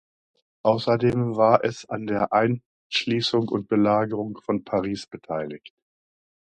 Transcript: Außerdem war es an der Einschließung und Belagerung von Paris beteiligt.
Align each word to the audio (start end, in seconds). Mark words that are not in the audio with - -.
Außerdem 0.63 1.35
war 1.35 1.63
es 1.63 1.87
an 1.87 2.07
der 2.07 2.29
Einschließung 2.33 3.47
und 3.49 3.67
Belagerung 3.67 4.39
von 4.43 4.63
Paris 4.63 5.05
beteiligt. 5.05 5.75